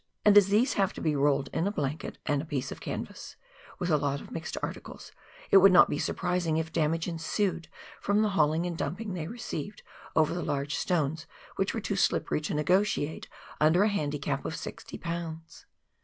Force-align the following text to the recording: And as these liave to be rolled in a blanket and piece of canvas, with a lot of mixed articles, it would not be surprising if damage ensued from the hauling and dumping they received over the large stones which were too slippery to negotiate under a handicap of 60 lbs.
And 0.25 0.35
as 0.35 0.47
these 0.47 0.73
liave 0.73 0.93
to 0.93 0.99
be 1.01 1.15
rolled 1.15 1.49
in 1.53 1.67
a 1.67 1.71
blanket 1.71 2.17
and 2.25 2.49
piece 2.49 2.71
of 2.71 2.81
canvas, 2.81 3.35
with 3.77 3.91
a 3.91 3.97
lot 3.97 4.19
of 4.19 4.31
mixed 4.31 4.57
articles, 4.63 5.11
it 5.51 5.57
would 5.57 5.71
not 5.71 5.91
be 5.91 5.99
surprising 5.99 6.57
if 6.57 6.73
damage 6.73 7.07
ensued 7.07 7.67
from 7.99 8.23
the 8.23 8.29
hauling 8.29 8.65
and 8.65 8.75
dumping 8.75 9.13
they 9.13 9.27
received 9.27 9.83
over 10.15 10.33
the 10.33 10.41
large 10.41 10.73
stones 10.73 11.27
which 11.55 11.75
were 11.75 11.81
too 11.81 11.95
slippery 11.95 12.41
to 12.41 12.55
negotiate 12.55 13.27
under 13.59 13.83
a 13.83 13.89
handicap 13.89 14.43
of 14.43 14.55
60 14.55 14.97
lbs. 14.97 15.65